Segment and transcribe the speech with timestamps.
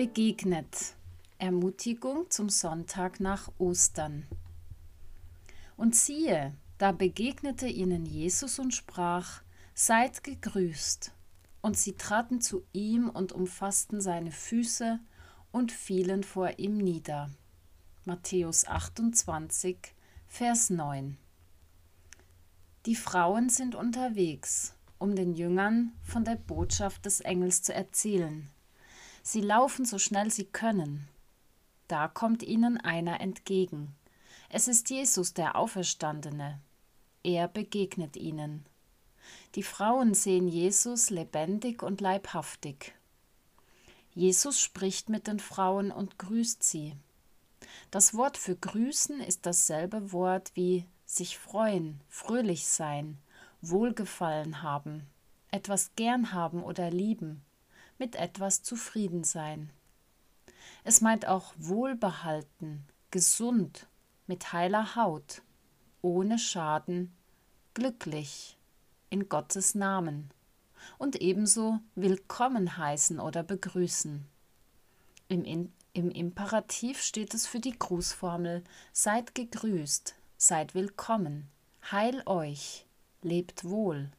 [0.00, 0.94] begegnet.
[1.36, 4.26] Ermutigung zum Sonntag nach Ostern.
[5.76, 9.42] Und siehe, da begegnete ihnen Jesus und sprach,
[9.74, 11.12] Seid gegrüßt.
[11.60, 15.00] Und sie traten zu ihm und umfassten seine Füße
[15.52, 17.28] und fielen vor ihm nieder.
[18.06, 19.76] Matthäus 28,
[20.28, 21.18] Vers 9.
[22.86, 28.48] Die Frauen sind unterwegs, um den Jüngern von der Botschaft des Engels zu erzählen.
[29.22, 31.08] Sie laufen so schnell sie können.
[31.88, 33.94] Da kommt ihnen einer entgegen.
[34.48, 36.60] Es ist Jesus, der Auferstandene.
[37.22, 38.64] Er begegnet ihnen.
[39.54, 42.94] Die Frauen sehen Jesus lebendig und leibhaftig.
[44.14, 46.94] Jesus spricht mit den Frauen und grüßt sie.
[47.90, 53.18] Das Wort für grüßen ist dasselbe Wort wie sich freuen, fröhlich sein,
[53.60, 55.06] Wohlgefallen haben,
[55.50, 57.42] etwas gern haben oder lieben
[58.00, 59.70] mit etwas zufrieden sein.
[60.82, 63.86] Es meint auch wohlbehalten, gesund,
[64.26, 65.42] mit heiler Haut,
[66.00, 67.14] ohne Schaden,
[67.74, 68.56] glücklich,
[69.10, 70.30] in Gottes Namen
[70.96, 74.24] und ebenso willkommen heißen oder begrüßen.
[75.28, 81.48] Im, in, Im Imperativ steht es für die Grußformel Seid gegrüßt, seid willkommen,
[81.90, 82.86] heil euch,
[83.20, 84.10] lebt wohl,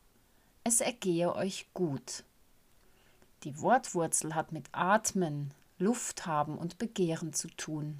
[0.64, 2.24] es ergehe euch gut.
[3.44, 8.00] Die Wortwurzel hat mit Atmen, Luft haben und Begehren zu tun.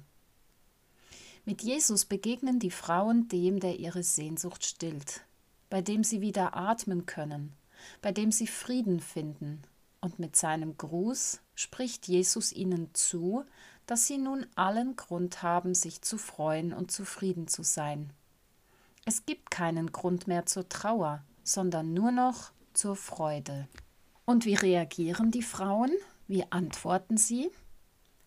[1.44, 5.22] Mit Jesus begegnen die Frauen dem, der ihre Sehnsucht stillt,
[5.68, 7.52] bei dem sie wieder atmen können,
[8.00, 9.62] bei dem sie Frieden finden,
[10.00, 13.44] und mit seinem Gruß spricht Jesus ihnen zu,
[13.86, 18.10] dass sie nun allen Grund haben, sich zu freuen und zufrieden zu sein.
[19.04, 23.68] Es gibt keinen Grund mehr zur Trauer, sondern nur noch zur Freude.
[24.24, 25.90] Und wie reagieren die Frauen?
[26.28, 27.50] Wie antworten sie?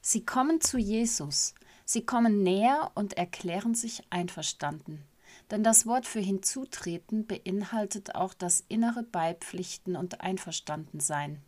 [0.01, 1.55] Sie kommen zu Jesus.
[1.85, 5.03] Sie kommen näher und erklären sich einverstanden.
[5.51, 11.41] Denn das Wort für hinzutreten beinhaltet auch das innere Beipflichten und Einverstandensein.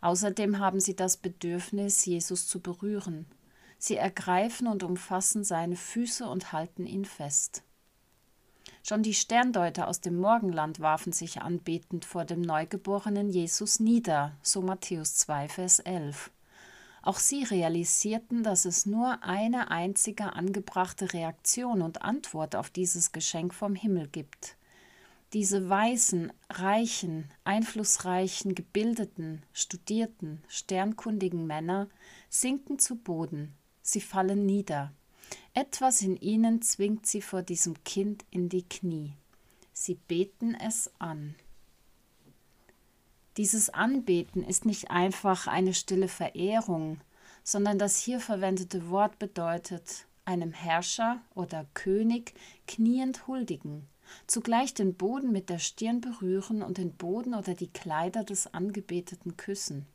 [0.00, 3.26] Außerdem haben sie das Bedürfnis, Jesus zu berühren.
[3.78, 7.62] Sie ergreifen und umfassen seine Füße und halten ihn fest.
[8.84, 14.60] Schon die Sterndeuter aus dem Morgenland warfen sich anbetend vor dem neugeborenen Jesus nieder, so
[14.60, 16.32] Matthäus 2, Vers 11.
[17.02, 23.54] Auch sie realisierten, dass es nur eine einzige angebrachte Reaktion und Antwort auf dieses Geschenk
[23.54, 24.56] vom Himmel gibt.
[25.32, 31.88] Diese weißen, reichen, einflussreichen, gebildeten, studierten, sternkundigen Männer
[32.28, 34.92] sinken zu Boden, sie fallen nieder.
[35.54, 39.14] Etwas in ihnen zwingt sie vor diesem Kind in die Knie.
[39.72, 41.34] Sie beten es an.
[43.36, 47.00] Dieses Anbeten ist nicht einfach eine stille Verehrung,
[47.42, 52.34] sondern das hier verwendete Wort bedeutet einem Herrscher oder König
[52.66, 53.88] kniend huldigen,
[54.26, 59.36] zugleich den Boden mit der Stirn berühren und den Boden oder die Kleider des Angebeteten
[59.36, 59.86] küssen.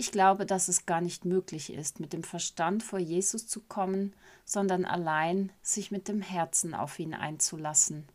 [0.00, 4.14] Ich glaube, dass es gar nicht möglich ist, mit dem Verstand vor Jesus zu kommen,
[4.46, 8.08] sondern allein sich mit dem Herzen auf ihn einzulassen.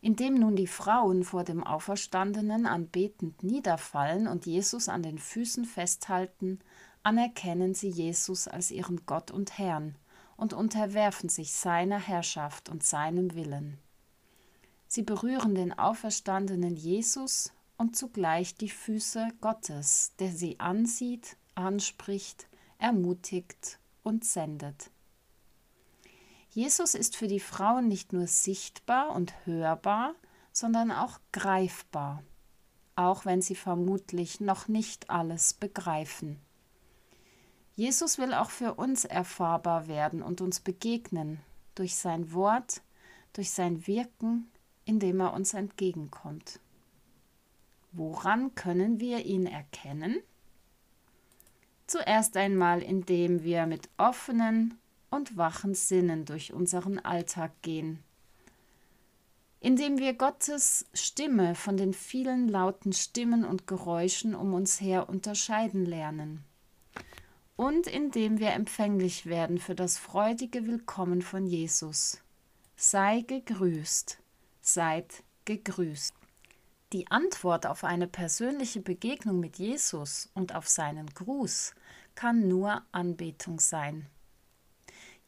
[0.00, 6.58] Indem nun die Frauen vor dem Auferstandenen anbetend niederfallen und Jesus an den Füßen festhalten,
[7.04, 9.94] anerkennen sie Jesus als ihren Gott und Herrn
[10.36, 13.78] und unterwerfen sich seiner Herrschaft und seinem Willen.
[14.88, 22.46] Sie berühren den auferstandenen Jesus und zugleich die Füße Gottes, der sie ansieht, anspricht,
[22.78, 24.90] ermutigt und sendet.
[26.50, 30.14] Jesus ist für die Frauen nicht nur sichtbar und hörbar,
[30.52, 32.22] sondern auch greifbar,
[32.94, 36.40] auch wenn sie vermutlich noch nicht alles begreifen.
[37.74, 41.40] Jesus will auch für uns erfahrbar werden und uns begegnen
[41.74, 42.80] durch sein Wort,
[43.34, 44.50] durch sein Wirken,
[44.86, 46.58] indem er uns entgegenkommt.
[47.98, 50.20] Woran können wir ihn erkennen?
[51.86, 54.74] Zuerst einmal, indem wir mit offenen
[55.08, 58.00] und wachen Sinnen durch unseren Alltag gehen.
[59.60, 65.86] Indem wir Gottes Stimme von den vielen lauten Stimmen und Geräuschen um uns her unterscheiden
[65.86, 66.44] lernen.
[67.56, 72.22] Und indem wir empfänglich werden für das freudige Willkommen von Jesus.
[72.76, 74.18] Sei gegrüßt,
[74.60, 76.25] seid gegrüßt.
[76.92, 81.74] Die Antwort auf eine persönliche Begegnung mit Jesus und auf seinen Gruß
[82.14, 84.06] kann nur Anbetung sein.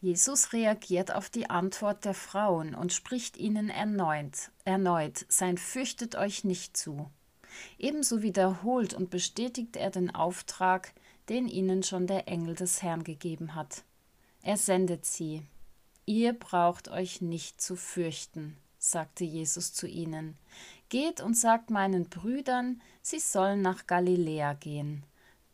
[0.01, 6.45] Jesus reagiert auf die Antwort der Frauen und spricht ihnen erneut, erneut sein Fürchtet euch
[6.45, 7.11] nicht zu.
[7.79, 10.93] Ebenso wiederholt und bestätigt er den Auftrag,
[11.29, 13.83] den ihnen schon der Engel des Herrn gegeben hat.
[14.43, 15.43] Er sendet sie.
[16.07, 20.39] Ihr braucht euch nicht zu fürchten, sagte Jesus zu ihnen.
[20.89, 25.05] Geht und sagt meinen Brüdern, sie sollen nach Galiläa gehen.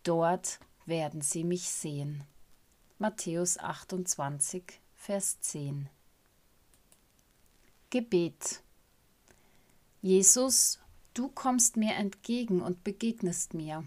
[0.04, 2.22] Dort werden sie mich sehen.
[2.98, 4.62] Matthäus 28,
[4.94, 5.88] Vers 10.
[7.90, 8.62] Gebet.
[10.02, 10.78] Jesus,
[11.14, 13.84] du kommst mir entgegen und begegnest mir.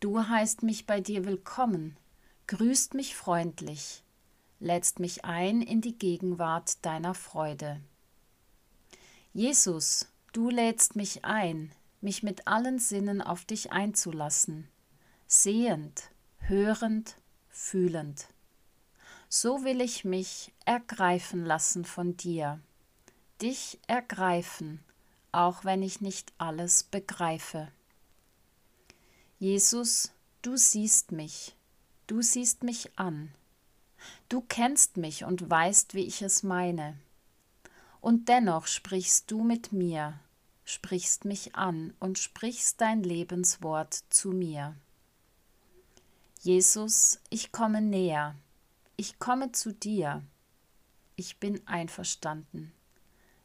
[0.00, 1.96] Du heißt mich bei dir willkommen,
[2.48, 4.02] grüßt mich freundlich,
[4.60, 7.80] lädst mich ein in die Gegenwart deiner Freude.
[9.32, 14.68] Jesus, du lädst mich ein, mich mit allen Sinnen auf dich einzulassen,
[15.26, 17.16] sehend, hörend,
[17.48, 18.26] fühlend.
[19.28, 22.60] So will ich mich ergreifen lassen von dir,
[23.40, 24.84] dich ergreifen,
[25.32, 27.68] auch wenn ich nicht alles begreife.
[29.38, 31.54] Jesus, du siehst mich,
[32.06, 33.32] du siehst mich an,
[34.28, 36.98] du kennst mich und weißt, wie ich es meine.
[38.04, 40.20] Und dennoch sprichst du mit mir,
[40.66, 44.76] sprichst mich an und sprichst dein Lebenswort zu mir.
[46.42, 48.34] Jesus, ich komme näher,
[48.98, 50.22] ich komme zu dir,
[51.16, 52.74] ich bin einverstanden.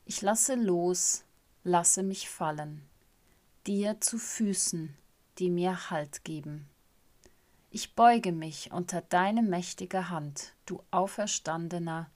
[0.03, 1.23] Ich lasse los,
[1.63, 2.81] lasse mich fallen,
[3.65, 4.93] dir zu Füßen,
[5.37, 6.67] die mir Halt geben.
[7.71, 12.11] Ich beuge mich unter deine mächtige Hand, du Auferstandener,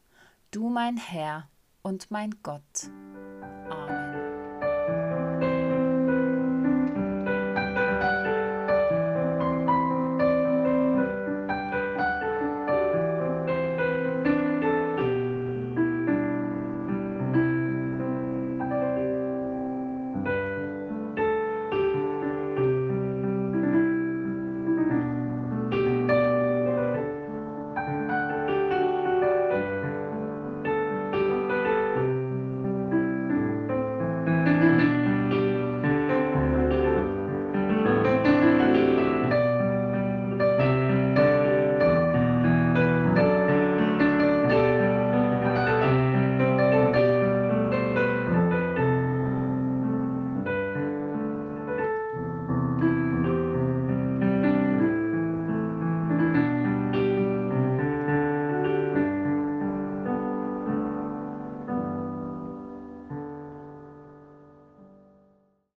[0.51, 1.47] du mein Herr
[1.83, 2.89] und mein Gott.
[3.69, 4.02] Amen.